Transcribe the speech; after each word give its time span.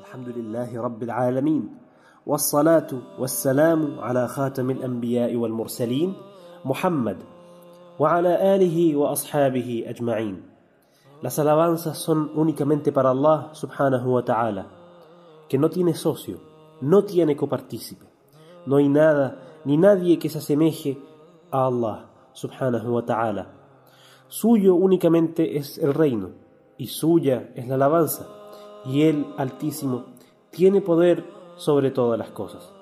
الحمد 0.00 0.28
لله 0.28 0.82
رب 0.82 1.02
العالمين 1.02 1.78
والصلاة 2.26 2.86
والسلام 3.18 4.00
على 4.00 4.28
خاتم 4.28 4.70
الأنبياء 4.70 5.36
والمرسلين 5.36 6.14
محمد 6.64 7.16
وعلى 7.98 8.54
آله 8.54 8.96
وأصحابه 8.96 9.84
أجمعين 9.86 10.42
Las 11.20 11.38
alabanzas 11.40 11.98
son 11.98 12.30
únicamente 12.36 12.92
para 12.92 13.10
Allah 13.10 13.50
subhanahu 13.54 14.14
wa 14.14 14.22
ta'ala, 14.22 14.66
que 15.48 15.58
no 15.58 15.68
tiene 15.68 15.94
socio, 15.94 16.38
no 16.80 17.02
tiene 17.02 17.34
copartícipe. 17.34 18.06
No 18.66 18.76
hay 18.76 18.88
nada 18.88 19.36
ni 19.64 19.76
nadie 19.76 20.16
que 20.20 20.28
se 20.28 20.38
asemeje 20.38 20.96
a 21.50 21.66
Allah 21.66 22.06
subhanahu 22.34 22.94
wa 22.94 23.02
ta'ala. 23.02 23.53
Suyo 24.28 24.74
únicamente 24.74 25.58
es 25.58 25.78
el 25.78 25.94
reino 25.94 26.30
y 26.76 26.88
suya 26.88 27.52
es 27.54 27.68
la 27.68 27.74
alabanza, 27.74 28.26
y 28.84 29.02
Él 29.02 29.26
Altísimo 29.36 30.06
tiene 30.50 30.80
poder 30.80 31.24
sobre 31.56 31.90
todas 31.90 32.18
las 32.18 32.30
cosas. 32.30 32.72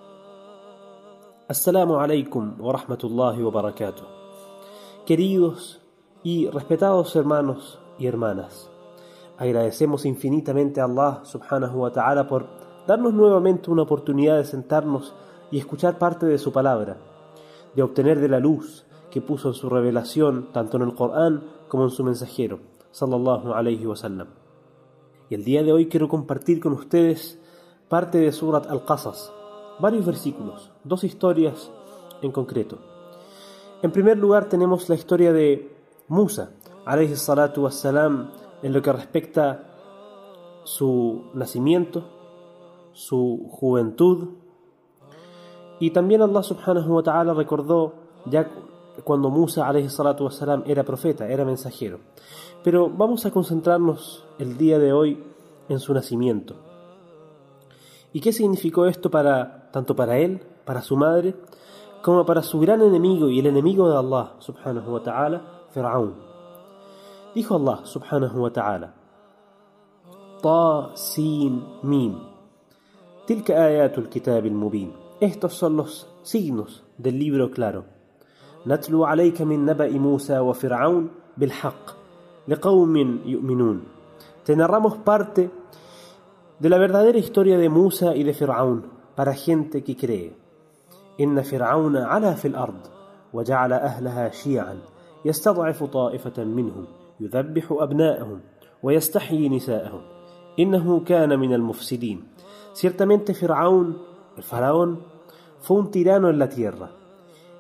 Assalamu 1.48 1.98
alaikum 1.98 2.54
wa 2.58 2.72
rahmatullahi. 2.72 3.42
Queridos 5.04 5.80
y 6.22 6.48
respetados 6.48 7.14
hermanos 7.16 7.80
y 7.98 8.06
hermanas, 8.06 8.70
agradecemos 9.36 10.06
infinitamente 10.06 10.80
a 10.80 10.84
Allah 10.84 11.20
subhanahu 11.24 11.80
wa 11.80 11.92
ta'ala 11.92 12.26
por 12.28 12.46
darnos 12.86 13.12
nuevamente 13.12 13.70
una 13.70 13.82
oportunidad 13.82 14.36
de 14.36 14.44
sentarnos 14.44 15.14
y 15.50 15.58
escuchar 15.58 15.98
parte 15.98 16.26
de 16.26 16.38
su 16.38 16.52
palabra, 16.52 16.96
de 17.74 17.82
obtener 17.82 18.20
de 18.20 18.28
la 18.28 18.38
luz 18.38 18.86
que 19.12 19.20
puso 19.20 19.48
en 19.48 19.54
su 19.54 19.68
revelación 19.68 20.48
tanto 20.52 20.78
en 20.78 20.84
el 20.84 20.94
Corán 20.94 21.44
como 21.68 21.84
en 21.84 21.90
su 21.90 22.02
mensajero, 22.02 22.60
sallallahu 22.90 23.52
alayhi 23.52 23.86
wa 23.86 23.94
sallam. 23.94 24.28
Y 25.28 25.34
el 25.34 25.44
día 25.44 25.62
de 25.62 25.72
hoy 25.72 25.86
quiero 25.86 26.08
compartir 26.08 26.60
con 26.60 26.72
ustedes 26.72 27.38
parte 27.88 28.18
de 28.18 28.32
Surat 28.32 28.66
Al-Qasas, 28.70 29.30
varios 29.78 30.06
versículos, 30.06 30.72
dos 30.82 31.04
historias 31.04 31.70
en 32.22 32.32
concreto. 32.32 32.78
En 33.82 33.92
primer 33.92 34.16
lugar 34.16 34.48
tenemos 34.48 34.88
la 34.88 34.94
historia 34.94 35.32
de 35.32 35.76
Musa, 36.08 36.52
alayhi 36.86 37.14
salatu 37.16 37.64
wassalam, 37.64 38.30
en 38.62 38.72
lo 38.72 38.80
que 38.80 38.92
respecta 38.92 39.64
su 40.64 41.24
nacimiento, 41.34 42.04
su 42.92 43.46
juventud, 43.50 44.28
y 45.80 45.90
también 45.90 46.22
Allah 46.22 46.42
subhanahu 46.42 46.94
wa 46.94 47.02
ta'ala 47.02 47.34
recordó 47.34 47.94
ya 48.24 48.48
cuando 49.04 49.30
Musa 49.30 49.70
era 50.66 50.84
profeta, 50.84 51.28
era 51.28 51.44
mensajero. 51.44 52.00
Pero 52.62 52.90
vamos 52.90 53.26
a 53.26 53.30
concentrarnos 53.30 54.24
el 54.38 54.56
día 54.56 54.78
de 54.78 54.92
hoy 54.92 55.22
en 55.68 55.80
su 55.80 55.94
nacimiento. 55.94 56.56
¿Y 58.12 58.20
qué 58.20 58.32
significó 58.32 58.86
esto 58.86 59.10
para 59.10 59.70
tanto 59.72 59.96
para 59.96 60.18
él, 60.18 60.42
para 60.64 60.82
su 60.82 60.96
madre, 60.96 61.34
como 62.02 62.26
para 62.26 62.42
su 62.42 62.60
gran 62.60 62.82
enemigo 62.82 63.28
y 63.30 63.38
el 63.38 63.46
enemigo 63.46 63.88
de 63.88 63.96
Allah 63.96 64.34
subhanahu 64.38 64.92
wa 64.92 65.02
ta'ala, 65.02 65.42
Fir'aun? 65.70 66.14
Dijo 67.34 67.56
Allah 67.56 67.80
subhanahu 67.84 68.42
wa 68.42 68.52
ta'ala: 68.52 68.94
Ta 70.42 70.90
sin 70.94 71.64
mim. 71.82 72.18
Tilka 73.26 73.64
ayatul 73.64 74.08
kitab 74.08 74.44
al-mubin. 74.44 74.92
Estos 75.20 75.54
son 75.54 75.76
los 75.76 76.08
signos 76.22 76.84
del 76.98 77.18
libro 77.18 77.50
claro. 77.50 77.84
نتلو 78.66 79.04
عليك 79.04 79.42
من 79.42 79.66
نبأ 79.66 79.90
موسى 79.90 80.38
وفرعون 80.38 81.08
بالحق 81.36 81.90
لقوم 82.48 82.96
يؤمنون 83.26 83.84
narramos 84.56 84.96
parte 84.98 85.50
de 86.58 86.68
la 86.68 86.78
verdadera 86.78 87.18
historia 87.18 87.58
de 87.58 87.68
Musa 87.68 88.14
y 88.16 88.24
de 88.24 88.34
Fir'aun 88.34 88.86
para 89.14 89.34
gente 89.34 89.82
que 89.82 89.96
cree. 89.96 90.32
إن 91.20 91.42
فرعون 91.42 91.96
علا 91.96 92.34
في 92.34 92.48
الأرض 92.48 92.80
وجعل 93.32 93.72
أهلها 93.72 94.30
شيعا 94.30 94.78
يستضعف 95.24 95.84
طائفة 95.84 96.44
منهم 96.44 96.84
يذبح 97.20 97.72
أبناءهم 97.72 98.40
ويستحيي 98.82 99.48
نساءهم 99.48 100.00
إنه 100.58 101.00
كان 101.00 101.38
من 101.38 101.54
المفسدين 101.54 102.24
Ciertamente 102.74 103.34
Fir'aun, 103.34 103.98
el 104.36 104.42
faraón, 104.42 105.00
fue 105.60 105.76
un. 105.76 105.90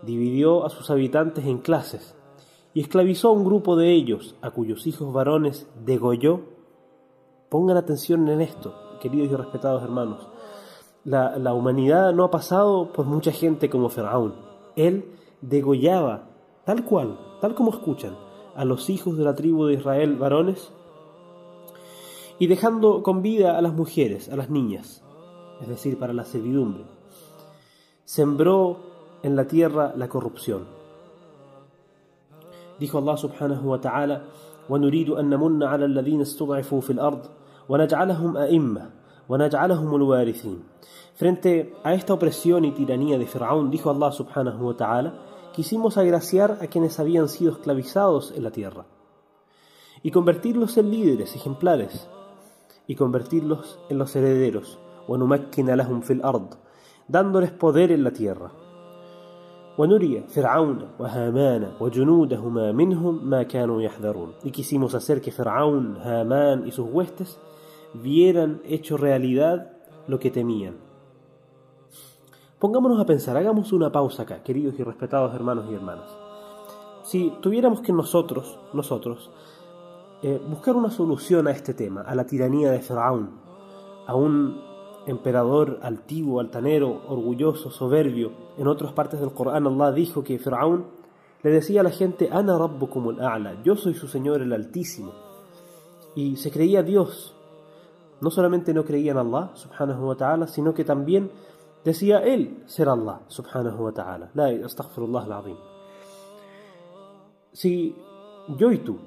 Dividió 0.02 0.64
a 0.64 0.70
sus 0.70 0.90
habitantes 0.90 1.46
en 1.46 1.58
clases 1.58 2.14
y 2.74 2.80
esclavizó 2.80 3.28
a 3.28 3.32
un 3.32 3.44
grupo 3.44 3.76
de 3.76 3.92
ellos, 3.92 4.34
a 4.42 4.50
cuyos 4.50 4.86
hijos 4.86 5.12
varones 5.12 5.68
degolló 5.84 6.40
Pongan 7.48 7.76
atención 7.76 8.26
en 8.28 8.40
esto, 8.40 8.74
queridos 9.02 9.30
y 9.30 9.36
respetados 9.36 9.82
hermanos. 9.82 10.26
La, 11.04 11.36
la 11.36 11.52
humanidad 11.52 12.14
no 12.14 12.24
ha 12.24 12.30
pasado 12.30 12.94
por 12.94 13.04
mucha 13.04 13.30
gente 13.30 13.68
como 13.68 13.90
Faraón. 13.90 14.34
Él 14.74 15.04
degollaba, 15.42 16.30
tal 16.64 16.86
cual, 16.86 17.18
tal 17.42 17.54
como 17.54 17.70
escuchan, 17.70 18.16
a 18.56 18.64
los 18.64 18.88
hijos 18.88 19.18
de 19.18 19.24
la 19.24 19.34
tribu 19.34 19.66
de 19.66 19.74
Israel 19.74 20.16
varones 20.16 20.72
y 22.38 22.46
dejando 22.46 23.02
con 23.02 23.20
vida 23.20 23.58
a 23.58 23.60
las 23.60 23.74
mujeres, 23.74 24.30
a 24.30 24.36
las 24.36 24.48
niñas, 24.48 25.04
es 25.60 25.68
decir, 25.68 25.98
para 25.98 26.14
la 26.14 26.24
servidumbre. 26.24 26.84
Sembró 28.04 28.78
en 29.23 29.35
la 29.35 29.45
tierra 29.45 29.93
la 29.95 30.07
corrupción. 30.07 30.65
Dijo 32.79 32.97
Allah 32.99 33.17
subhanahu 33.17 33.69
wa 33.69 33.81
ta'ala, 33.81 34.21
ونريد 34.69 35.09
أن 35.09 35.29
نمن 35.29 35.63
على 35.63 35.85
الذين 35.85 36.21
استضعفوا 36.21 36.81
في 36.81 36.89
الأرض 36.93 37.25
ونجعلهم 37.69 38.37
أئمة 38.37 38.89
ونجعلهم 39.29 39.95
الوارثين 39.95 40.63
Frente 41.15 41.73
a 41.83 41.95
esta 41.95 42.13
opresión 42.13 42.63
y 42.63 42.71
tiranía 42.71 43.17
de 43.17 43.25
Firaún, 43.25 43.71
dijo 43.71 43.89
Allah 43.89 44.11
subhanahu 44.11 44.67
wa 44.67 44.77
ta'ala, 44.77 45.13
quisimos 45.51 45.97
agraciar 45.97 46.59
a 46.61 46.67
quienes 46.67 46.99
habían 46.99 47.27
sido 47.27 47.53
esclavizados 47.53 48.33
en 48.35 48.43
la 48.43 48.51
tierra 48.51 48.85
y 50.03 50.11
convertirlos 50.11 50.77
en 50.77 50.91
líderes 50.91 51.35
ejemplares 51.35 52.07
y 52.85 52.93
convertirlos 52.93 53.79
en 53.89 53.97
los 53.97 54.15
herederos, 54.15 54.77
وَنُمَكِّنَ 55.07 55.73
لَهُمْ 55.75 56.01
فِي 56.03 56.21
الْأَرْضِ 56.21 56.57
dándoles 57.07 57.51
poder 57.51 57.91
en 57.91 58.03
la 58.03 58.11
tierra. 58.11 58.51
ونري 59.77 60.23
فرعون 60.27 60.87
وهامان 60.99 61.71
وجنودهما 61.79 62.71
منهم 62.71 63.29
ما 63.29 63.43
كانوا 63.43 63.81
يحذرون 63.81 64.33
y 64.43 64.51
quisimos 64.51 64.95
hacer 64.95 65.21
que 65.21 65.31
Firaún, 65.31 65.97
Hamán 66.03 66.67
y 66.67 66.71
sus 66.71 66.87
huestes 66.89 67.39
vieran 67.93 68.61
hecho 68.65 68.97
realidad 68.97 69.71
lo 70.07 70.19
que 70.19 70.31
temían. 70.31 70.75
Pongámonos 72.59 72.99
a 72.99 73.05
pensar, 73.05 73.37
hagamos 73.37 73.71
una 73.71 73.91
pausa 73.91 74.23
acá, 74.23 74.41
queridos 74.41 74.79
y 74.79 74.83
respetados 74.83 75.33
hermanos 75.35 75.65
y 75.69 75.75
hermanas. 75.75 76.09
Si 77.03 77.31
tuviéramos 77.41 77.81
que 77.81 77.93
nosotros, 77.93 78.59
nosotros, 78.73 79.29
eh, 80.23 80.41
buscar 80.49 80.75
una 80.75 80.89
solución 80.89 81.47
a 81.47 81.51
este 81.51 81.75
tema, 81.75 82.01
a 82.01 82.15
la 82.15 82.25
tiranía 82.25 82.71
de 82.71 82.81
Faraón, 82.81 83.29
a 84.07 84.15
un 84.15 84.59
emperador 85.06 85.78
altivo, 85.82 86.40
altanero, 86.40 87.02
orgulloso, 87.08 87.70
soberbio, 87.70 88.32
en 88.56 88.68
otras 88.68 88.92
partes 88.92 89.20
del 89.20 89.32
Corán 89.32 89.66
Allah 89.66 89.92
dijo 89.92 90.22
que 90.22 90.38
Faraón 90.38 90.86
le 91.42 91.50
decía 91.50 91.80
a 91.80 91.84
la 91.84 91.90
gente, 91.90 92.28
Ana 92.30 92.56
rabbukum 92.56 93.08
al-a'la, 93.08 93.62
yo 93.64 93.76
soy 93.76 93.94
su 93.94 94.06
Señor 94.06 94.42
el 94.42 94.52
Altísimo. 94.52 95.12
Y 96.14 96.36
se 96.36 96.50
creía 96.50 96.82
Dios. 96.82 97.34
No 98.20 98.30
solamente 98.30 98.72
no 98.72 98.84
creía 98.84 99.12
en 99.12 99.18
Allah, 99.18 99.50
subhanahu 99.54 100.06
wa 100.06 100.14
ta'ala, 100.14 100.46
sino 100.46 100.72
que 100.72 100.84
también 100.84 101.30
decía 101.84 102.18
él 102.18 102.62
ser 102.66 102.88
Allah, 102.88 103.22
subhanahu 103.26 103.84
wa 103.84 103.92
ta'ala. 103.92 104.30
La 104.34 104.46
astaghfirullah 104.64 105.24
al-azim. 105.24 105.56
Si 107.52 107.96
yo 108.56 108.70
y 108.70 108.78
tú, 108.78 108.98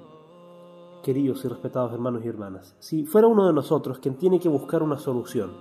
queridos 1.03 1.46
y 1.46 1.47
respetados 1.47 1.93
hermanos 1.93 2.25
y 2.25 2.28
hermanas, 2.28 2.75
si 2.79 3.05
fuera 3.05 3.28
uno 3.28 3.47
de 3.47 3.53
nosotros 3.53 3.99
quien 3.99 4.16
tiene 4.16 4.40
que 4.40 4.49
buscar 4.49 4.84
una 4.84 4.97
solución, 4.97 5.52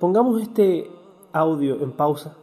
pongamos 0.00 0.40
este 0.40 0.90
audio 1.32 1.80
en 1.82 1.92
pausa 1.92 2.34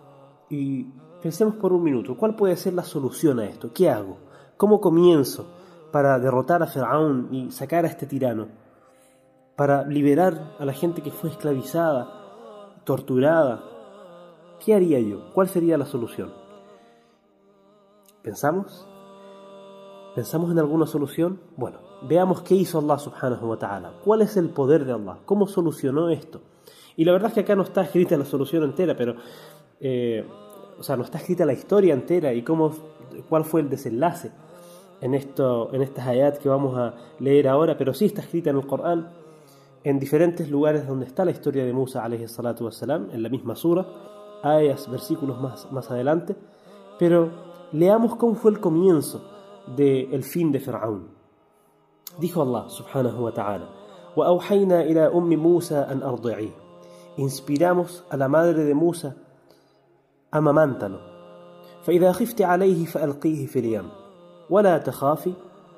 y 0.50 0.84
pensemos 1.22 1.56
por 1.56 1.74
un 1.74 1.84
minuto, 1.84 2.16
¿cuál 2.16 2.36
puede 2.36 2.56
ser 2.56 2.74
la 2.74 2.84
solución 2.84 3.40
a 3.40 3.46
esto? 3.46 3.72
¿Qué 3.74 3.90
hago? 3.90 4.18
¿Cómo 4.56 4.80
comienzo 4.80 5.46
para 5.92 6.20
derrotar 6.20 6.62
a 6.62 6.68
Faraón 6.68 7.30
y 7.32 7.52
sacar 7.52 7.84
a 7.84 7.88
este 7.88 8.06
tirano? 8.06 8.48
Para 9.56 9.84
liberar 9.88 10.56
a 10.60 10.66
la 10.66 10.74
gente 10.74 11.02
que 11.02 11.10
fue 11.10 11.32
esclavizada, 11.32 12.08
torturada. 12.84 13.64
¿Qué 14.64 14.76
haría 14.76 15.00
yo? 15.00 15.34
¿Cuál 15.34 15.50
sería 15.50 15.80
la 15.80 15.86
solución? 15.88 16.32
¿Pensamos? 18.22 18.88
¿Pensamos 20.14 20.52
en 20.52 20.60
alguna 20.60 20.86
solución? 20.86 21.42
Bueno, 21.56 21.80
veamos 22.08 22.42
qué 22.42 22.54
hizo 22.54 22.78
Allah 22.78 23.00
subhanahu 23.00 23.50
wa 23.50 23.58
ta'ala. 23.58 23.94
¿Cuál 24.06 24.22
es 24.22 24.38
el 24.38 24.50
poder 24.50 24.86
de 24.86 24.94
Allah? 24.94 25.18
¿Cómo 25.26 25.48
solucionó 25.48 26.10
esto? 26.10 26.42
Y 26.97 27.05
la 27.05 27.13
verdad 27.13 27.29
es 27.29 27.35
que 27.35 27.41
acá 27.41 27.57
no 27.57 27.63
está 27.63 27.83
escrita 27.83 28.17
la 28.17 28.25
solución 28.25 28.63
entera, 28.65 28.97
pero... 28.97 29.17
Eh, 29.81 30.25
o 30.79 30.83
sea, 30.83 30.97
no 30.97 31.05
está 31.05 31.19
escrita 31.19 31.45
la 31.45 31.53
historia 31.53 31.95
entera 31.95 32.33
y 32.33 32.43
cómo 32.43 32.73
cuál 33.29 33.45
fue 33.45 33.61
el 33.61 33.69
desenlace 33.69 34.33
en, 35.01 35.15
esto, 35.15 35.73
en 35.73 35.83
estas 35.83 36.07
ayat 36.07 36.39
que 36.39 36.49
vamos 36.49 36.77
a 36.77 36.95
leer 37.21 37.47
ahora, 37.47 37.77
pero 37.77 37.95
sí 37.95 38.07
está 38.07 38.21
escrita 38.21 38.51
en 38.51 38.57
el 38.57 38.67
Corán, 38.67 39.11
en 39.85 39.99
diferentes 39.99 40.51
lugares 40.51 40.87
donde 40.87 41.07
está 41.07 41.25
la 41.25 41.31
historia 41.31 41.65
de 41.65 41.73
Musa, 41.73 42.05
salatu 42.27 42.65
wassalam, 42.65 43.11
en 43.13 43.23
la 43.23 43.29
misma 43.29 43.55
sura, 43.55 43.87
ayas, 44.43 44.91
versículos 44.91 45.41
más, 45.41 45.71
más 45.71 45.91
adelante, 45.91 46.35
pero 46.99 47.31
leamos 47.73 48.17
cómo 48.17 48.35
fue 48.35 48.51
el 48.51 48.61
comienzo 48.61 49.23
del 49.77 50.25
fin 50.25 50.51
de 50.53 50.59
Faraón. 50.61 51.09
Dijo 52.19 52.43
Allah 52.43 52.69
subhanahu 52.69 53.25
wa 53.25 53.33
ta'ala, 53.33 53.69
وأوحينا 54.17 54.83
إلى 54.83 55.07
أم 55.07 55.29
موسى 55.29 55.75
أن 55.75 56.03
أرضعيه 56.03 56.53
inspiramos 57.17 58.05
a 58.11 58.17
la 58.17 58.29
madre 58.29 58.65
de 58.65 58.75
Musa 58.75 59.17
amamántalo 60.31 61.13
فإذا 61.83 62.13
خفت 62.13 62.43
عليه 62.43 62.85
فألقيه 62.85 63.47
في 63.47 63.59
اليم 63.59 63.89
ولا 64.51 64.79
تخافي 64.79 65.33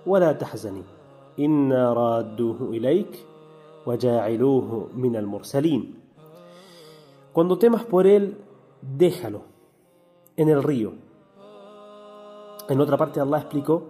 ولا 0.06 0.32
تحزني 0.32 0.82
إنا 1.38 1.92
رادوه 1.92 2.70
إليك 2.70 3.26
وجاعلوه 3.86 4.88
من 4.96 5.16
المرسلين 5.16 5.94
Cuando 7.32 7.58
temas 7.58 7.84
por 7.84 8.06
él, 8.06 8.38
déjalo 8.80 9.42
en 10.36 10.48
el 10.48 10.62
río. 10.62 10.92
En 12.68 12.80
otra 12.80 12.96
parte 12.96 13.18
Allah 13.18 13.38
explicó 13.38 13.88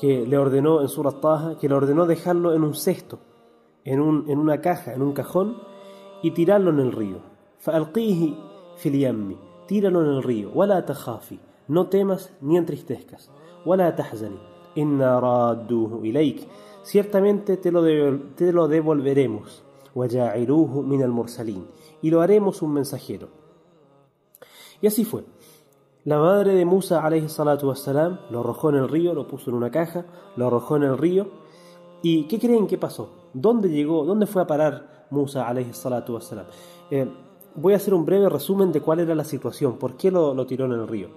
que 0.00 0.24
le 0.24 0.38
ordenó 0.38 0.80
en 0.80 0.88
Surat 0.88 1.20
Taha, 1.20 1.58
que 1.58 1.68
le 1.68 1.74
ordenó 1.74 2.06
dejarlo 2.06 2.54
en 2.54 2.62
un 2.62 2.74
cesto, 2.74 3.18
en, 3.84 4.00
un, 4.00 4.30
en 4.30 4.38
una 4.38 4.60
caja, 4.60 4.94
en 4.94 5.02
un 5.02 5.12
cajón, 5.14 5.56
y 6.22 6.30
tirarlo 6.30 6.70
en 6.70 6.80
el 6.80 6.92
río. 6.92 7.18
فَأَلْقِيهِ 7.64 8.34
فِي 8.76 8.88
الْيَمِّ 8.88 9.36
Tíralo 9.66 10.02
en 10.02 10.08
el 10.16 10.22
río. 10.22 10.50
وَلَا 10.54 10.80
تَخَافِ 10.80 11.32
No 11.68 11.86
temas 11.88 12.32
ni 12.40 12.56
entristezcas. 12.56 13.30
وَلَا 13.64 13.90
تَحْزَنِ 13.90 14.36
إِنَّا 14.76 15.20
رَادُّوهُ 15.20 16.02
إِلَيْكَ 16.02 16.48
Ciertamente 16.82 17.56
te 17.56 17.72
lo, 17.72 17.82
te 18.34 18.52
lo 18.52 18.68
devolveremos. 18.68 19.64
وَجَاعِلُوهُ 19.94 20.82
مِنَ 20.82 21.02
الْمُرْسَلِينَ 21.02 21.64
Y 22.02 22.10
lo 22.10 22.20
haremos 22.20 22.62
un 22.62 22.72
mensajero. 22.72 23.28
Y 24.80 24.86
así 24.86 25.04
fue. 25.04 25.24
La 26.04 26.18
madre 26.18 26.54
de 26.54 26.66
Musa 26.66 27.02
salatu 27.28 27.68
wassalam, 27.68 28.18
lo 28.28 28.40
arrojó 28.40 28.68
en 28.68 28.74
el 28.76 28.88
río, 28.90 29.14
lo 29.14 29.26
puso 29.26 29.48
en 29.48 29.56
una 29.56 29.70
caja, 29.70 30.04
lo 30.36 30.48
arrojó 30.48 30.76
en 30.76 30.82
el 30.82 30.98
río. 30.98 31.28
¿Y 32.02 32.24
qué 32.24 32.38
creen 32.38 32.66
que 32.66 32.76
pasó? 32.76 33.30
¿Dónde 33.32 33.70
llegó? 33.70 34.04
¿Dónde 34.04 34.26
fue 34.26 34.42
a 34.42 34.46
parar 34.46 34.97
Musa 35.09 35.47
salatu 35.71 36.13
wassalam? 36.13 36.45
Eh, 36.91 37.07
voy 37.55 37.73
a 37.73 37.77
hacer 37.77 37.93
un 37.93 38.05
breve 38.05 38.29
resumen 38.29 38.71
de 38.71 38.81
cuál 38.81 38.99
era 38.99 39.15
la 39.15 39.23
situación, 39.23 39.77
por 39.77 39.95
qué 39.95 40.11
lo, 40.11 40.45
tiró 40.45 40.65
en 40.65 40.73
el 40.73 40.87
río. 40.87 41.09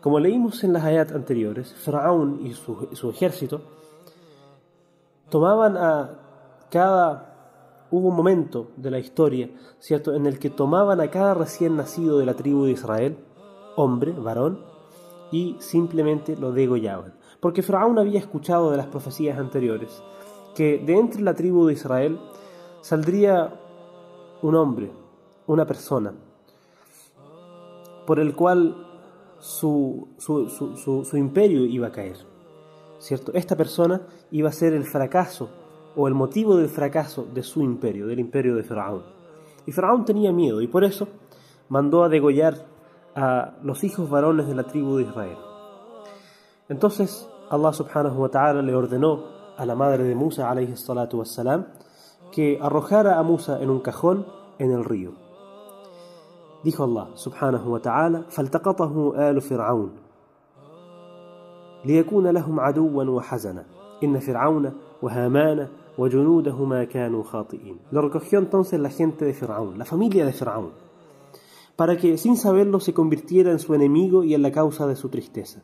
Como 0.00 0.20
leímos 0.20 0.62
en 0.64 0.72
las 0.72 0.84
ayat 0.84 1.12
anteriores, 1.12 1.74
Faraón 1.74 2.40
y 2.44 2.52
su, 2.52 2.88
su 2.92 3.10
ejército 3.10 3.60
tomaban 5.28 5.76
a 5.76 6.10
cada 6.70 7.36
hubo 7.90 8.08
un 8.08 8.16
momento 8.16 8.68
de 8.76 8.90
la 8.90 8.98
historia, 8.98 9.50
¿cierto?, 9.78 10.14
en 10.14 10.26
el 10.26 10.38
que 10.38 10.50
tomaban 10.50 11.00
a 11.00 11.10
cada 11.10 11.34
recién 11.34 11.76
nacido 11.76 12.18
de 12.18 12.26
la 12.26 12.34
tribu 12.34 12.64
de 12.64 12.72
Israel, 12.72 13.16
hombre, 13.76 14.12
varón, 14.12 14.60
y 15.30 15.56
simplemente 15.58 16.36
lo 16.36 16.52
degollaban. 16.52 17.14
Porque 17.40 17.62
Faraón 17.62 17.98
había 17.98 18.18
escuchado 18.18 18.70
de 18.70 18.76
las 18.76 18.86
profecías 18.86 19.38
anteriores 19.38 20.02
que 20.54 20.78
de 20.78 20.98
entre 20.98 21.22
la 21.22 21.34
tribu 21.34 21.66
de 21.66 21.74
Israel 21.74 22.18
saldría 22.86 23.52
un 24.42 24.54
hombre, 24.54 24.92
una 25.48 25.66
persona, 25.66 26.14
por 28.06 28.20
el 28.20 28.36
cual 28.36 28.76
su, 29.40 30.06
su, 30.18 31.16
imperio 31.16 31.64
iba 31.64 31.88
a 31.88 31.90
caer. 31.90 32.18
¿Cierto? 33.00 33.32
Esta 33.34 33.56
persona 33.56 34.02
iba 34.30 34.50
a 34.50 34.52
ser 34.52 34.72
el 34.72 34.84
fracaso 34.84 35.50
o 35.96 36.06
el 36.06 36.14
motivo 36.14 36.56
del 36.56 36.68
fracaso 36.68 37.26
de 37.34 37.42
su 37.42 37.60
imperio, 37.60 38.06
del 38.06 38.20
imperio 38.20 38.54
de 38.54 38.62
Faraón. 38.62 39.02
Y 39.66 39.72
Faraón 39.72 40.04
tenía 40.04 40.30
miedo 40.30 40.62
y 40.62 40.68
por 40.68 40.84
eso 40.84 41.08
mandó 41.68 42.04
a 42.04 42.08
degollar 42.08 42.66
a 43.16 43.56
los 43.64 43.82
hijos 43.82 44.08
varones 44.08 44.46
de 44.46 44.54
la 44.54 44.62
tribu 44.62 44.98
de 44.98 45.02
Israel. 45.02 45.38
Entonces 46.68 47.28
Allah 47.50 47.72
subhanahu 47.72 48.22
wa 48.22 48.28
ta'ala 48.28 48.62
le 48.62 48.76
ordenó 48.76 49.24
a 49.56 49.66
la 49.66 49.74
madre 49.74 50.04
de 50.04 50.14
Musa 50.14 50.48
alayhi 50.48 50.76
salatu 50.76 51.18
wassalam 51.18 51.66
que 52.35 52.59
arrojara 52.61 53.19
a 53.19 53.23
Musa 53.23 53.61
en 53.61 53.69
un 53.69 53.79
cajón 53.79 54.25
en 54.59 54.71
el 54.71 54.83
río. 54.83 55.11
Dijo 56.63 56.83
Allah 56.83 57.07
subhanahu 57.15 57.71
wa 57.71 57.79
ta'ala 57.79 58.25
فالتقطه 58.29 59.13
آل 59.29 59.41
فرعون 59.41 59.91
ليكون 61.85 62.27
لهم 62.27 62.59
عدوا 62.59 63.03
وحزنا 63.03 63.65
إن 64.03 64.19
فرعون 64.19 64.73
وهامان 65.01 65.67
وجنودهما 65.97 66.83
كانوا 66.83 67.23
خاطئين. 67.23 67.77
Lo 67.91 68.01
recogió 68.01 68.39
entonces 68.39 68.79
la 68.79 68.89
gente 68.89 69.25
de 69.25 69.33
Firaún, 69.33 69.77
la 69.77 69.85
familia 69.85 70.25
de 70.25 70.33
Firaún 70.33 70.71
para 71.75 71.97
que 71.97 72.17
sin 72.19 72.37
saberlo 72.37 72.79
se 72.79 72.93
convirtiera 72.93 73.51
en 73.51 73.57
su 73.57 73.73
enemigo 73.73 74.23
y 74.23 74.35
en 74.35 74.43
la 74.43 74.51
causa 74.51 74.85
de 74.85 74.95
su 74.95 75.09
tristeza. 75.09 75.63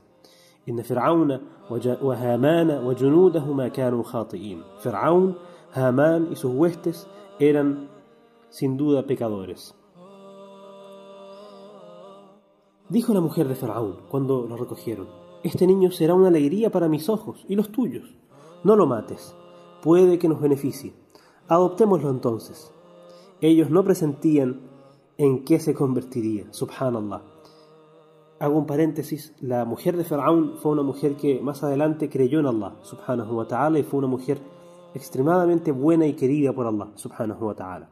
إن 0.69 0.81
فرعون 0.81 1.39
وهامان 2.01 2.71
وجنودهما 2.71 3.67
كانوا 3.67 4.03
خاطئين. 4.03 4.63
Firaún, 4.83 5.37
Hamán 5.74 6.28
y 6.30 6.36
sus 6.36 6.52
huestes 6.54 7.08
eran 7.38 7.88
sin 8.50 8.76
duda 8.76 9.06
pecadores. 9.06 9.74
Dijo 12.90 13.14
la 13.14 13.22
mujer 13.22 13.48
de 13.48 13.54
Faraón 13.54 13.96
cuando 14.10 14.46
lo 14.46 14.56
recogieron, 14.56 15.08
Este 15.42 15.66
niño 15.66 15.90
será 15.90 16.14
una 16.14 16.28
alegría 16.28 16.70
para 16.70 16.88
mis 16.88 17.08
ojos 17.08 17.44
y 17.48 17.56
los 17.56 17.72
tuyos. 17.72 18.14
No 18.64 18.76
lo 18.76 18.86
mates, 18.86 19.34
puede 19.82 20.18
que 20.18 20.28
nos 20.28 20.40
beneficie. 20.40 20.94
Adoptémoslo 21.48 22.10
entonces. 22.10 22.72
Ellos 23.40 23.70
no 23.70 23.82
presentían 23.82 24.60
en 25.16 25.44
qué 25.44 25.58
se 25.58 25.74
convertiría, 25.74 26.52
subhanallah. 26.52 27.22
Hago 28.38 28.58
un 28.58 28.66
paréntesis, 28.66 29.34
la 29.40 29.64
mujer 29.64 29.96
de 29.96 30.04
Faraón 30.04 30.58
fue 30.58 30.72
una 30.72 30.82
mujer 30.82 31.16
que 31.16 31.40
más 31.40 31.62
adelante 31.62 32.10
creyó 32.10 32.40
en 32.40 32.46
Allah, 32.46 32.76
subhanahu 32.82 33.36
wa 33.36 33.48
ta'ala, 33.48 33.78
y 33.78 33.84
fue 33.84 33.98
una 33.98 34.08
mujer 34.08 34.38
extremadamente 34.94 35.72
buena 35.72 36.06
y 36.06 36.14
querida 36.14 36.52
por 36.52 36.66
Allah, 36.66 36.88
subhanahu 36.94 37.46
wa 37.46 37.54
ta'ala. 37.54 37.88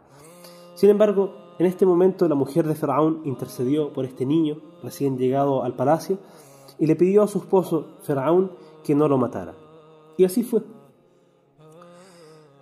Sin 0.75 0.91
embargo, 0.91 1.35
en 1.59 1.67
este 1.67 1.85
momento 1.85 2.27
la 2.29 2.35
mujer 2.35 2.67
de 2.67 2.75
Faraón 2.75 3.21
intercedió 3.25 3.93
por 3.93 4.05
este 4.05 4.25
niño 4.25 4.57
recién 4.83 5.19
llegado 5.19 5.63
al 5.63 5.75
palacio 5.75 6.19
y 6.79 6.87
le 6.87 6.97
pidió 6.97 7.23
a 7.23 7.29
su 7.29 7.39
esposo 7.39 7.99
Faraón 8.03 8.53
que 8.83 8.95
no 8.95 9.09
lo 9.09 9.19
matara. 9.19 9.55
Y 10.17 10.25
así 10.25 10.43
fue. 10.43 10.63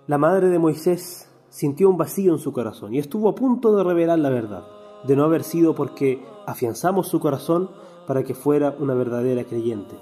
La 0.07 0.17
madre 0.17 0.49
de 0.49 0.59
Moisés 0.59 1.29
sintió 1.49 1.89
un 1.89 1.97
vacío 1.97 2.33
en 2.33 2.39
su 2.39 2.51
corazón 2.51 2.93
y 2.93 2.99
estuvo 2.99 3.29
a 3.29 3.35
punto 3.35 3.75
de 3.75 3.83
revelar 3.83 4.19
la 4.19 4.29
verdad, 4.29 4.63
de 5.07 5.15
no 5.15 5.23
haber 5.23 5.43
sido 5.43 5.75
porque 5.75 6.21
afianzamos 6.45 7.07
su 7.07 7.19
corazón 7.19 7.69
para 8.07 8.23
que 8.23 8.33
fuera 8.33 8.75
una 8.79 8.95
verdadera 8.95 9.43
creyente. 9.43 9.95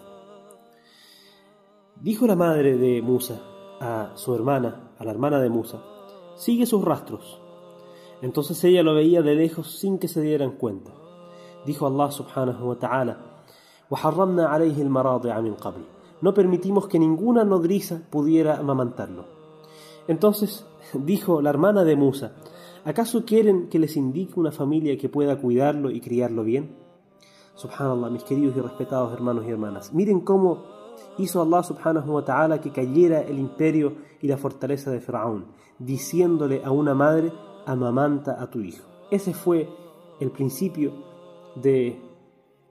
Dijo 2.01 2.25
la 2.25 2.35
madre 2.35 2.77
de 2.77 3.01
Musa 3.01 3.41
a 3.79 4.11
su 4.15 4.33
hermana, 4.33 4.91
a 4.97 5.03
la 5.03 5.11
hermana 5.11 5.39
de 5.39 5.49
Musa, 5.49 5.81
sigue 6.35 6.65
sus 6.65 6.83
rastros. 6.83 7.41
Entonces 8.21 8.63
ella 8.63 8.83
lo 8.83 8.95
veía 8.95 9.21
de 9.21 9.35
lejos 9.35 9.77
sin 9.79 9.99
que 9.99 10.07
se 10.07 10.21
dieran 10.21 10.51
cuenta. 10.51 10.91
Dijo 11.65 11.85
Allah 11.85 12.11
subhanahu 12.11 12.69
wa 12.69 12.79
ta'ala, 12.79 13.17
No 16.21 16.33
permitimos 16.33 16.87
que 16.87 16.99
ninguna 16.99 17.43
nodriza 17.43 18.01
pudiera 18.09 18.57
amamantarlo. 18.57 19.25
Entonces 20.07 20.65
dijo 20.93 21.41
la 21.41 21.49
hermana 21.49 21.83
de 21.83 21.95
Musa, 21.95 22.33
¿acaso 22.85 23.25
quieren 23.25 23.69
que 23.69 23.79
les 23.79 23.97
indique 23.97 24.39
una 24.39 24.51
familia 24.51 24.97
que 24.97 25.09
pueda 25.09 25.39
cuidarlo 25.39 25.91
y 25.91 25.99
criarlo 25.99 26.43
bien? 26.43 26.75
Subhanallah, 27.55 28.09
mis 28.09 28.23
queridos 28.23 28.55
y 28.55 28.61
respetados 28.61 29.13
hermanos 29.13 29.45
y 29.45 29.49
hermanas, 29.49 29.93
miren 29.93 30.21
cómo 30.21 30.76
hizo 31.17 31.41
Allah 31.41 31.63
subhanahu 31.63 32.13
wa 32.13 32.23
ta'ala 32.23 32.61
que 32.61 32.71
cayera 32.71 33.21
el 33.21 33.39
imperio 33.39 33.93
y 34.21 34.27
la 34.27 34.37
fortaleza 34.37 34.91
de 34.91 34.99
Faraón, 34.99 35.45
diciéndole 35.79 36.63
a 36.63 36.71
una 36.71 36.93
madre, 36.93 37.31
amamanta 37.65 38.41
a 38.41 38.49
tu 38.49 38.61
hijo. 38.61 38.85
Ese 39.11 39.33
fue 39.33 39.69
el 40.19 40.31
principio 40.31 40.93
de 41.55 42.01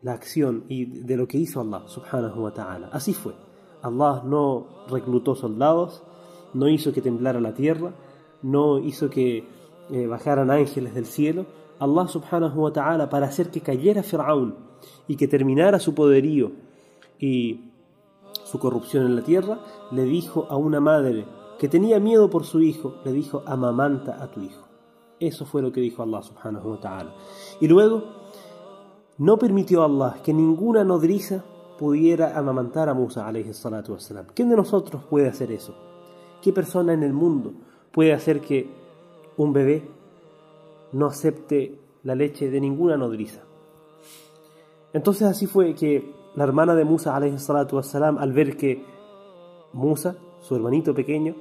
la 0.02 0.12
acción 0.12 0.64
y 0.68 0.84
de 0.84 1.16
lo 1.16 1.26
que 1.26 1.38
hizo 1.38 1.60
Allah 1.60 1.82
subhanahu 1.86 2.42
wa 2.42 2.52
ta'ala. 2.52 2.88
Así 2.92 3.12
fue. 3.12 3.34
Allah 3.82 4.22
no 4.24 4.66
reclutó 4.88 5.34
soldados, 5.34 6.02
no 6.54 6.68
hizo 6.68 6.92
que 6.92 7.02
temblara 7.02 7.40
la 7.40 7.54
tierra, 7.54 7.92
no 8.42 8.78
hizo 8.78 9.10
que 9.10 9.44
eh, 9.90 10.06
bajaran 10.06 10.50
ángeles 10.50 10.94
del 10.94 11.06
cielo. 11.06 11.46
Allah 11.78 12.08
subhanahu 12.08 12.62
wa 12.62 12.72
ta'ala 12.72 13.08
para 13.08 13.26
hacer 13.26 13.50
que 13.50 13.60
cayera 13.60 14.02
Firaún 14.02 14.54
y 15.08 15.16
que 15.16 15.28
terminara 15.28 15.78
su 15.78 15.94
poderío 15.94 16.52
y 17.18 17.65
su 18.46 18.60
corrupción 18.60 19.06
en 19.06 19.16
la 19.16 19.22
tierra, 19.22 19.58
le 19.90 20.04
dijo 20.04 20.46
a 20.48 20.56
una 20.56 20.80
madre 20.80 21.26
que 21.58 21.68
tenía 21.68 21.98
miedo 21.98 22.30
por 22.30 22.44
su 22.44 22.60
hijo, 22.60 22.94
le 23.04 23.12
dijo, 23.12 23.42
amamanta 23.44 24.22
a 24.22 24.30
tu 24.30 24.40
hijo. 24.40 24.64
Eso 25.18 25.44
fue 25.46 25.62
lo 25.62 25.72
que 25.72 25.80
dijo 25.80 26.02
Allah 26.02 26.22
subhanahu 26.22 26.70
wa 26.70 26.80
ta'ala. 26.80 27.14
Y 27.60 27.66
luego, 27.66 28.04
no 29.18 29.36
permitió 29.36 29.82
Allah 29.82 30.18
que 30.22 30.32
ninguna 30.32 30.84
nodriza 30.84 31.44
pudiera 31.76 32.38
amamantar 32.38 32.88
a 32.88 32.94
Musa 32.94 33.26
alayhi 33.26 33.52
salatu 33.52 33.94
wassalam. 33.94 34.26
¿Quién 34.32 34.48
de 34.48 34.56
nosotros 34.56 35.02
puede 35.04 35.28
hacer 35.28 35.50
eso? 35.50 35.74
¿Qué 36.40 36.52
persona 36.52 36.92
en 36.92 37.02
el 37.02 37.12
mundo 37.12 37.52
puede 37.90 38.12
hacer 38.12 38.40
que 38.40 38.70
un 39.36 39.52
bebé 39.52 39.88
no 40.92 41.06
acepte 41.06 41.80
la 42.04 42.14
leche 42.14 42.48
de 42.48 42.60
ninguna 42.60 42.96
nodriza? 42.96 43.42
Entonces 44.92 45.26
así 45.26 45.46
fue 45.46 45.74
que 45.74 46.14
la 46.35 46.43
hermana 46.43 46.75
de 46.75 46.85
Musa 46.85 47.15
alayhi 47.15 47.37
salatu 47.37 47.75
wassalam, 47.77 48.17
al 48.17 48.31
ver 48.31 48.57
que 48.57 48.83
Musa, 49.73 50.15
su 50.39 50.55
hermanito 50.55 50.93
pequeño, 50.93 51.35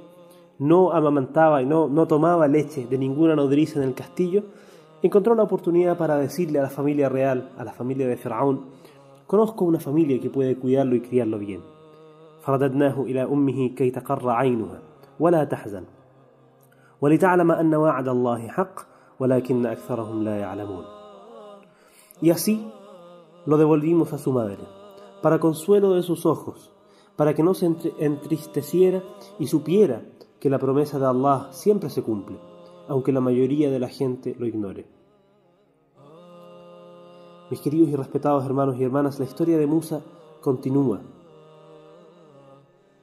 no 0.59 0.93
amamantaba 0.93 1.63
y 1.63 1.67
no, 1.67 1.89
no 1.89 2.07
tomaba 2.07 2.49
leche 2.49 2.87
de 2.87 2.99
ninguna 2.99 3.35
nodriza 3.35 3.81
en 3.81 3.89
el 3.89 3.95
castillo, 3.95 4.45
encontró 5.03 5.35
la 5.35 5.43
oportunidad 5.43 5.97
para 5.97 6.17
decirle 6.17 6.59
a 6.59 6.63
la 6.63 6.71
familia 6.71 7.09
real, 7.09 7.51
a 7.57 7.65
la 7.65 7.73
familia 7.73 8.07
de 8.07 8.17
Faraón, 8.17 8.67
conozco 9.27 9.65
una 9.65 9.81
familia 9.81 10.21
que 10.21 10.31
puede 10.31 10.57
cuidarlo 10.57 10.95
y 10.97 11.01
criarlo 11.01 11.39
bien. 11.39 11.63
فرددناه 12.41 13.03
إلى 13.03 13.23
أمه 13.23 13.69
كي 13.69 13.91
تقر 13.91 14.31
عينها 14.31 14.81
ولا 15.21 15.45
تحزن 15.45 15.85
ولتعلم 17.01 17.51
أن 17.51 17.75
وعد 17.75 18.09
الله 18.09 18.49
حق 18.49 18.81
ولكن 19.21 19.67
أكثرهم 19.67 20.25
لا 20.25 20.37
يعلمون 20.39 20.85
Y 22.23 22.31
así 22.31 22.71
lo 23.47 23.57
devolvimos 23.57 24.13
a 24.13 24.19
su 24.19 24.31
madre, 24.31 24.59
para 25.22 25.40
consuelo 25.40 25.94
de 25.94 26.04
sus 26.04 26.26
ojos, 26.26 26.72
para 27.16 27.34
que 27.34 27.44
no 27.44 27.54
se 27.54 27.74
entristeciera 28.00 29.04
y 29.40 29.48
supiera 29.48 30.04
que 30.40 30.50
la 30.50 30.60
promesa 30.60 31.00
de 31.00 31.06
Allah 31.06 31.48
siempre 31.52 31.90
se 31.90 32.04
cumple, 32.04 32.38
aunque 32.88 33.12
la 33.12 33.22
mayoría 33.22 33.72
de 33.72 33.80
la 33.80 33.90
gente 33.90 34.36
lo 34.38 34.46
ignore. 34.46 34.86
Mis 37.50 37.62
queridos 37.62 37.90
y 37.90 37.96
respetados 37.96 38.46
hermanos 38.46 38.76
y 38.78 38.84
hermanas, 38.84 39.20
la 39.20 39.26
historia 39.26 39.58
de 39.58 39.68
Musa 39.68 40.02
continúa. 40.42 41.02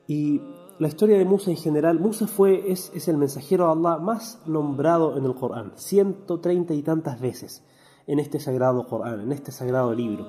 Y 0.07 0.41
la 0.79 0.89
historia 0.89 1.17
de 1.17 1.25
Musa 1.25 1.51
en 1.51 1.57
general, 1.57 2.01
Musa 2.01 2.27
fue, 2.27 2.71
es, 2.71 2.91
es 2.95 3.07
el 3.09 3.17
mensajero 3.17 3.67
de 3.67 3.73
Allah 3.73 3.99
más 3.99 4.41
nombrado 4.47 5.17
en 5.17 5.25
el 5.25 5.35
Corán, 5.35 5.73
ciento 5.77 6.41
treinta 6.41 6.75
y 6.75 6.83
tantas 6.83 7.21
veces 7.21 7.65
en 8.07 8.19
este 8.19 8.41
sagrado 8.41 8.87
Corán, 8.87 9.21
en 9.21 9.33
este 9.33 9.53
sagrado 9.53 9.95
libro, 9.95 10.27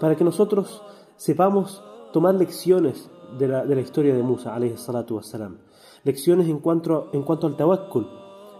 para 0.00 0.14
que 0.14 0.24
nosotros 0.24 0.82
sepamos 1.22 1.84
tomar 2.12 2.34
lecciones 2.34 3.08
de 3.38 3.46
la, 3.46 3.64
de 3.64 3.76
la 3.76 3.80
historia 3.80 4.12
de 4.12 4.24
Musa, 4.24 4.56
alayhi 4.56 4.76
salatu 4.76 5.14
wassalam, 5.14 5.58
lecciones 6.02 6.48
en 6.48 6.58
cuanto, 6.58 7.10
en 7.12 7.22
cuanto 7.22 7.46
al 7.46 7.56
tawakkul, 7.56 8.08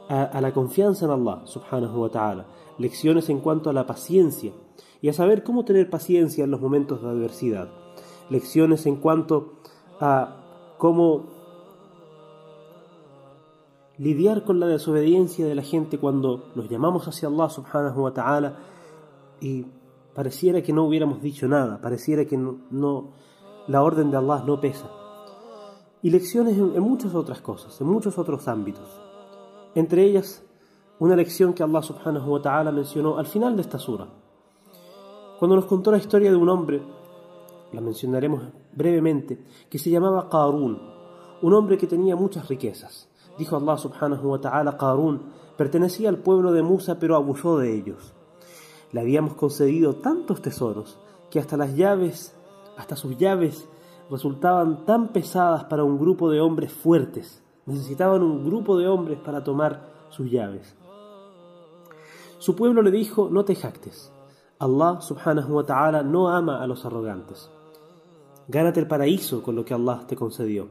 a, 0.09 0.23
a, 0.23 0.41
la 0.41 0.53
confianza 0.53 1.07
en 1.07 1.11
Allah, 1.11 1.43
subhanahu 1.45 2.03
wa 2.03 2.09
ta'ala, 2.09 2.47
lecciones 2.79 3.29
en 3.31 3.41
cuanto 3.41 3.69
a 3.69 3.73
la 3.73 3.85
paciencia 3.85 4.53
y 5.01 5.09
a 5.09 5.13
saber 5.13 5.43
cómo 5.43 5.65
tener 5.65 5.91
paciencia 5.91 6.45
en 6.45 6.53
los 6.53 6.61
momentos 6.61 7.03
de 7.03 7.09
adversidad, 7.09 7.69
lecciones 8.31 8.87
en 8.87 8.95
cuanto 8.95 9.55
a 9.99 10.37
cómo 10.79 11.25
lidiar 13.99 14.45
con 14.45 14.61
la 14.61 14.69
desobediencia 14.69 15.47
de 15.47 15.57
la 15.57 15.63
gente 15.63 15.99
cuando 15.99 16.45
los 16.55 16.69
llamamos 16.69 17.09
hacia 17.09 17.27
Allah 17.27 17.51
subhanahu 17.51 18.03
wa 18.05 18.13
ta'ala 18.13 18.57
y 19.41 19.67
pareciera 20.15 20.63
que 20.63 20.73
no 20.73 20.85
hubiéramos 20.85 21.23
dicho 21.23 21.49
nada, 21.49 21.81
pareciera 21.81 22.25
que 22.25 22.37
no, 22.37 23.13
la 23.69 23.83
orden 23.83 24.11
de 24.11 24.17
Allah 24.17 24.43
no 24.47 24.61
pesa. 24.61 24.91
Y 26.03 26.11
lecciones 26.11 26.57
en, 26.57 26.75
en, 26.75 26.83
muchas 26.83 27.15
otras 27.15 27.41
cosas, 27.41 27.81
en 27.81 27.87
muchos 27.87 28.19
otros 28.19 28.49
ámbitos. 28.49 29.01
Entre 29.75 30.05
ellas, 30.05 30.45
una 30.99 31.17
lección 31.17 31.55
que 31.55 31.63
Allah 31.63 31.83
subhanahu 31.83 32.33
wa 32.33 32.43
ta'ala 32.43 32.73
mencionó 32.73 33.19
al 33.19 33.27
final 33.27 33.57
de 33.57 33.63
esta 33.63 33.79
sura. 33.79 34.09
Cuando 35.39 35.57
nos 35.57 35.67
contó 35.67 35.91
la 35.91 35.99
historia 35.99 36.31
de 36.31 36.37
un 36.37 36.49
hombre, 36.49 36.83
la 37.73 37.81
mencionaremos 37.81 38.43
brevemente, 38.73 39.45
que 39.69 39.79
se 39.79 39.91
llamaba 39.91 40.29
Qarun, 40.29 40.79
un 41.43 41.55
hombre 41.55 41.79
que 41.79 41.87
tenía 41.87 42.17
muchas 42.17 42.49
riquezas. 42.49 43.09
Dijo 43.39 43.57
Allah 43.57 43.79
subhanahu 43.79 44.29
wa 44.29 44.41
ta'ala, 44.41 44.77
Qarun 44.77 45.23
pertenecía 45.57 46.09
al 46.09 46.19
pueblo 46.19 46.53
de 46.53 46.63
Musa, 46.63 46.99
pero 46.99 47.17
abusó 47.17 47.59
de 47.59 47.75
ellos. 47.75 48.15
Le 48.93 49.01
habíamos 49.01 49.35
concedido 49.35 49.97
tantos 49.97 50.43
tesoros 50.43 50.99
que 51.31 51.39
hasta 51.39 51.57
las 51.57 51.75
llaves, 51.75 52.37
hasta 52.77 52.95
sus 52.95 53.17
llaves, 53.17 53.67
resultaban 54.11 54.85
tan 54.85 55.09
pesadas 55.09 55.65
para 55.65 55.85
un 55.85 55.99
grupo 55.99 56.31
de 56.31 56.41
hombres 56.41 56.73
fuertes. 56.73 57.43
Necesitaban 57.65 58.23
un 58.23 58.45
grupo 58.45 58.77
de 58.77 58.89
hombres 58.89 59.19
para 59.19 59.43
tomar 59.43 59.89
sus 60.11 60.31
llaves. 60.31 60.77
Su 62.39 62.55
pueblo 62.55 62.83
le 62.83 62.91
dijo, 62.91 63.31
no 63.31 63.45
te 63.45 63.55
jactes. 63.55 64.13
Allah 64.59 65.01
subhanahu 65.01 65.55
wa 65.55 65.65
ta'ala 65.65 66.03
no 66.03 66.29
ama 66.29 66.63
a 66.63 66.67
los 66.67 66.85
arrogantes. 66.85 67.51
Gánate 68.49 68.81
el 68.81 68.89
paraíso 68.89 69.43
con 69.43 69.57
lo 69.57 69.65
que 69.65 69.75
Allah 69.75 70.05
te 70.07 70.17
concedió. 70.17 70.69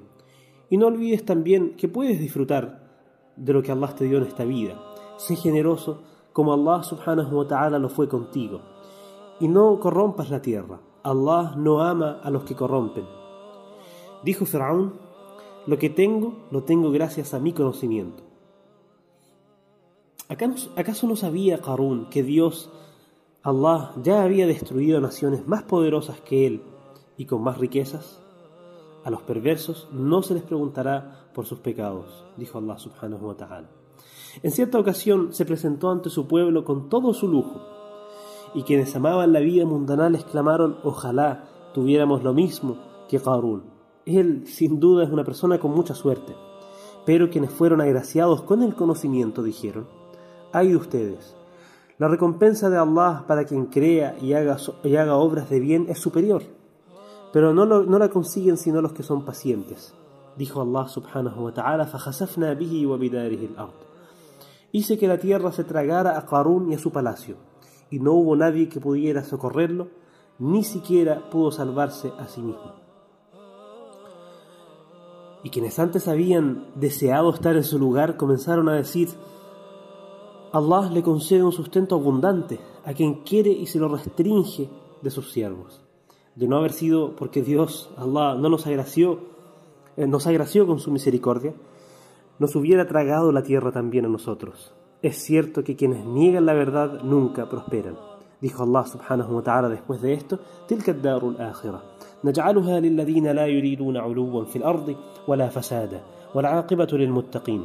Y 0.70 0.78
no 0.78 0.88
olvides 0.88 1.26
también 1.26 1.76
que 1.76 1.88
puedes 1.88 2.20
disfrutar 2.20 2.92
de 3.36 3.54
lo 3.54 3.64
que 3.64 3.72
Allah 3.72 3.96
te 3.96 4.06
dio 4.06 4.20
en 4.20 4.26
esta 4.26 4.46
vida. 4.46 4.80
Sé 5.18 5.36
generoso 5.36 6.04
como 6.34 6.54
Allah 6.54 6.84
subhanahu 6.84 7.36
wa 7.36 7.48
ta'ala 7.48 7.80
lo 7.80 7.90
fue 7.90 8.08
contigo. 8.08 8.62
Y 9.40 9.48
no 9.48 9.80
corrompas 9.80 10.30
la 10.30 10.42
tierra. 10.42 10.80
Allah 11.04 11.54
no 11.58 11.82
ama 11.82 12.20
a 12.24 12.30
los 12.30 12.44
que 12.44 12.56
corrompen. 12.56 13.06
Dijo 14.24 14.46
Faraón, 14.46 14.94
lo 15.66 15.78
que 15.78 15.90
tengo, 15.90 16.34
lo 16.52 16.64
tengo 16.64 16.92
gracias 16.92 17.34
a 17.34 17.40
mi 17.40 17.54
conocimiento. 17.54 18.24
¿Acaso 20.30 21.08
no 21.08 21.16
sabía 21.16 21.60
Qarún 21.60 22.10
que 22.10 22.24
Dios, 22.24 22.72
Allah, 23.44 23.92
ya 24.02 24.24
había 24.24 24.48
destruido 24.48 25.02
naciones 25.02 25.46
más 25.46 25.64
poderosas 25.64 26.22
que 26.22 26.48
él 26.48 26.64
y 27.18 27.26
con 27.26 27.44
más 27.44 27.58
riquezas? 27.58 28.22
A 29.04 29.10
los 29.10 29.24
perversos 29.24 29.90
no 29.92 30.22
se 30.22 30.36
les 30.36 30.44
preguntará 30.44 31.30
por 31.34 31.46
sus 31.46 31.60
pecados, 31.60 32.26
dijo 32.38 32.60
Allah 32.60 32.78
subhanahu 32.78 33.28
wa 33.28 33.36
ta'ala. 33.36 33.81
En 34.43 34.51
cierta 34.51 34.79
ocasión 34.79 35.33
se 35.33 35.45
presentó 35.45 35.91
ante 35.91 36.11
su 36.11 36.27
pueblo 36.27 36.65
con 36.65 36.89
todo 36.89 37.15
su 37.15 37.29
lujo, 37.29 37.61
y 38.55 38.63
quienes 38.63 38.95
amaban 38.97 39.33
la 39.33 39.41
vida 39.41 39.65
mundanal 39.65 40.15
exclamaron, 40.15 40.79
ojalá 40.83 41.45
tuviéramos 41.75 42.23
lo 42.23 42.33
mismo 42.33 42.79
que 43.09 43.21
Qarún. 43.21 43.65
Él, 44.07 44.47
sin 44.47 44.81
duda, 44.81 45.05
es 45.05 45.11
una 45.11 45.25
persona 45.25 45.59
con 45.59 45.73
mucha 45.73 45.95
suerte. 45.95 46.35
Pero 47.05 47.29
quienes 47.29 47.51
fueron 47.51 47.81
agraciados 47.81 48.43
con 48.43 48.63
el 48.63 48.75
conocimiento 48.75 49.43
dijeron, 49.43 49.87
ay 50.53 50.69
de 50.69 50.77
ustedes, 50.77 51.37
la 51.99 52.09
recompensa 52.09 52.71
de 52.71 52.79
Allah 52.79 53.25
para 53.27 53.45
quien 53.45 53.67
crea 53.67 54.17
y 54.21 54.33
haga, 54.33 54.57
y 54.85 54.97
haga 54.97 55.17
obras 55.17 55.51
de 55.51 55.61
bien 55.61 55.87
es 55.89 55.99
superior, 55.99 56.43
pero 57.33 57.53
no, 57.53 57.65
lo, 57.65 57.85
no 57.85 57.99
la 57.99 58.09
consiguen 58.09 58.57
sino 58.57 58.81
los 58.81 58.93
que 58.93 59.03
son 59.03 59.25
pacientes. 59.25 59.95
Dijo 60.37 60.61
Allah 60.61 60.89
subhanahu 60.89 61.45
wa 61.45 61.53
ta'ala, 61.53 61.87
فَخَسَفْنَا 61.87 62.55
بِهِ 62.55 62.87
وَبِدَارِهِ 62.87 63.49
الْأَرْضِ 63.55 63.87
Hice 64.72 64.98
que 64.98 65.08
la 65.08 65.18
tierra 65.18 65.52
se 65.52 65.64
tragara 65.64 66.18
a 66.18 66.26
Qarún 66.26 66.72
y 66.72 66.76
a 66.76 66.80
su 66.80 66.92
palacio, 66.92 67.36
y 67.90 68.00
no 68.00 68.14
hubo 68.14 68.36
nadie 68.36 68.70
que 68.70 68.80
pudiera 68.80 69.24
socorrerlo, 69.24 69.90
ni 70.40 70.64
siquiera 70.64 71.30
pudo 71.30 71.52
salvarse 71.52 72.12
a 72.18 72.28
sí 72.28 72.42
mismo. 72.42 72.74
Y 75.44 75.50
quienes 75.50 75.80
antes 75.80 76.08
habían 76.08 76.68
deseado 76.76 77.34
estar 77.34 77.56
en 77.56 77.64
su 77.64 77.80
lugar 77.80 78.16
comenzaron 78.16 78.70
a 78.70 78.76
decir, 78.76 79.10
Allah 80.54 80.90
le 80.92 81.02
concede 81.02 81.44
un 81.44 81.52
sustento 81.52 81.96
abundante 81.96 82.60
a 82.86 82.94
quien 82.94 83.24
quiere 83.24 83.52
y 83.52 83.66
se 83.68 83.80
lo 83.80 83.88
restringe 83.88 84.70
de 85.02 85.10
sus 85.10 85.32
siervos. 85.32 85.82
De 86.36 86.48
no 86.48 86.58
haber 86.58 86.72
sido 86.72 87.16
porque 87.16 87.42
Dios, 87.42 87.90
Allah, 87.98 88.36
no 88.36 88.50
nos 88.50 88.68
agració, 88.68 89.20
eh, 89.98 90.08
nos 90.08 90.28
agració 90.28 90.68
con 90.68 90.80
su 90.80 90.92
misericordia, 90.92 91.54
nos 92.41 92.55
hubiera 92.57 92.87
tragado 92.87 93.33
la 93.33 93.43
tierra 93.43 93.73
también 93.73 94.05
a 94.05 94.09
nosotros. 94.09 94.75
Es 95.03 95.17
cierto 95.23 95.65
que 95.65 95.77
quienes 95.77 96.05
niegan 96.05 96.47
la 96.47 96.55
verdad 96.55 97.03
nunca 97.03 97.49
prosperan. 97.49 97.97
Dijo 98.41 98.63
Allah 98.63 98.85
subhanahu 98.87 99.37
wa 99.37 99.43
ta'ala 99.43 99.69
después 99.69 100.01
de 100.03 100.13
esto, 100.13 100.39
تلك 100.69 100.91
الدار 100.91 101.29
الآخرة 101.29 101.83
نجعلها 102.25 102.81
للذين 102.81 103.27
لا 103.27 103.47
يريدون 103.47 103.97
علوا 103.97 104.45
في 104.45 104.57
الأرض 104.57 104.97
ولا 105.29 105.49
فسادا 105.49 106.01
والعاقبة 106.35 106.89
للمتقين 106.93 107.65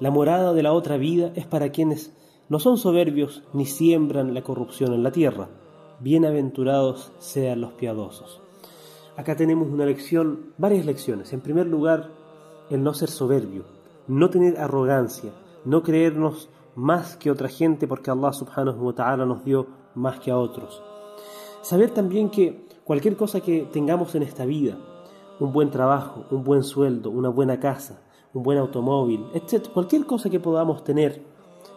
La 0.00 0.10
morada 0.10 0.52
de 0.52 0.62
la 0.62 0.72
otra 0.72 0.96
vida 0.96 1.32
es 1.36 1.46
para 1.46 1.70
quienes 1.70 2.12
no 2.48 2.58
son 2.58 2.76
soberbios 2.76 3.44
ni 3.52 3.64
siembran 3.64 4.34
la 4.34 4.42
corrupción 4.42 4.92
en 4.92 5.02
la 5.02 5.12
tierra. 5.12 5.48
Bienaventurados 6.00 7.12
sean 7.18 7.60
los 7.60 7.72
piadosos. 7.74 8.42
Acá 9.16 9.36
tenemos 9.36 9.68
una 9.68 9.86
lección, 9.86 10.52
varias 10.58 10.84
lecciones. 10.84 11.32
En 11.32 11.40
primer 11.40 11.66
lugar, 11.66 12.10
el 12.69 12.83
no 12.83 12.93
ser 12.93 13.09
soberbio, 13.09 13.65
no 14.07 14.29
tener 14.29 14.57
arrogancia, 14.57 15.31
no 15.65 15.83
creernos 15.83 16.49
más 16.75 17.17
que 17.17 17.31
otra 17.31 17.49
gente 17.49 17.87
porque 17.87 18.11
Allah 18.11 18.33
subhanahu 18.33 18.87
wa 18.87 18.93
ta'ala 18.93 19.25
nos 19.25 19.43
dio 19.43 19.67
más 19.95 20.19
que 20.19 20.31
a 20.31 20.37
otros. 20.37 20.81
Saber 21.61 21.91
también 21.91 22.29
que 22.29 22.65
cualquier 22.83 23.17
cosa 23.17 23.41
que 23.41 23.67
tengamos 23.71 24.15
en 24.15 24.23
esta 24.23 24.45
vida, 24.45 24.77
un 25.39 25.51
buen 25.51 25.69
trabajo, 25.71 26.25
un 26.31 26.43
buen 26.43 26.63
sueldo, 26.63 27.09
una 27.09 27.29
buena 27.29 27.59
casa, 27.59 28.01
un 28.33 28.43
buen 28.43 28.57
automóvil, 28.57 29.25
etc. 29.33 29.67
Cualquier 29.73 30.05
cosa 30.05 30.29
que 30.29 30.39
podamos 30.39 30.83
tener 30.83 31.21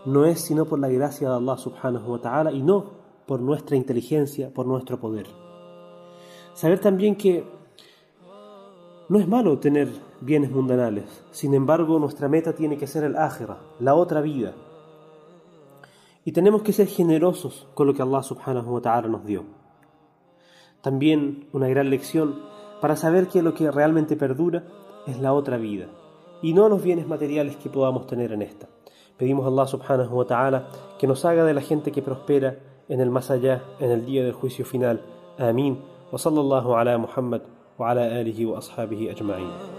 no 0.04 0.24
es 0.24 0.40
sino 0.40 0.66
por 0.66 0.78
la 0.78 0.88
gracia 0.88 1.28
de 1.28 1.36
Allah 1.36 1.56
subhanahu 1.56 2.12
wa 2.12 2.20
ta'ala 2.20 2.52
y 2.52 2.62
no 2.62 3.02
por 3.26 3.40
nuestra 3.40 3.76
inteligencia, 3.76 4.52
por 4.52 4.66
nuestro 4.66 4.98
poder. 5.00 5.26
Saber 6.54 6.80
también 6.80 7.16
que 7.16 7.44
no 9.08 9.18
es 9.18 9.26
malo 9.26 9.58
tener 9.58 9.88
bienes 10.21 10.51
mundanales, 10.51 11.23
sin 11.31 11.53
embargo 11.53 11.99
nuestra 11.99 12.27
meta 12.27 12.53
tiene 12.53 12.77
que 12.77 12.87
ser 12.87 13.03
el 13.03 13.15
ájira, 13.15 13.57
la 13.79 13.95
otra 13.95 14.21
vida. 14.21 14.53
Y 16.25 16.31
tenemos 16.31 16.61
que 16.61 16.73
ser 16.73 16.87
generosos 16.87 17.67
con 17.73 17.87
lo 17.87 17.93
que 17.93 18.01
Allah 18.01 18.23
subhanahu 18.23 18.73
wa 18.73 18.81
ta'ala 18.81 19.07
nos 19.07 19.25
dio. 19.25 19.43
También 20.81 21.47
una 21.53 21.67
gran 21.67 21.89
lección 21.89 22.41
para 22.81 22.95
saber 22.95 23.27
que 23.27 23.41
lo 23.41 23.53
que 23.53 23.71
realmente 23.71 24.15
perdura 24.15 24.63
es 25.05 25.19
la 25.19 25.33
otra 25.33 25.57
vida 25.57 25.87
y 26.41 26.53
no 26.53 26.69
los 26.69 26.83
bienes 26.83 27.07
materiales 27.07 27.55
que 27.55 27.69
podamos 27.69 28.07
tener 28.07 28.31
en 28.31 28.41
esta. 28.41 28.67
Pedimos 29.17 29.45
a 29.45 29.47
Allah 29.47 29.67
subhanahu 29.67 30.15
wa 30.15 30.25
ta'ala 30.25 30.67
que 30.99 31.07
nos 31.07 31.25
haga 31.25 31.43
de 31.43 31.53
la 31.53 31.61
gente 31.61 31.91
que 31.91 32.01
prospera 32.01 32.59
en 32.89 33.01
el 33.01 33.09
más 33.09 33.31
allá, 33.31 33.63
en 33.79 33.91
el 33.91 34.05
día 34.05 34.23
del 34.23 34.33
juicio 34.33 34.65
final. 34.65 35.01
Amén. 35.37 35.77
وصلى 36.11 36.39
الله 36.39 36.75
على 36.75 36.97
محمد 36.97 37.41
وعلى 37.79 38.21
آله 38.21 38.45
وأصحابه 38.45 39.11
أجمعين 39.11 39.70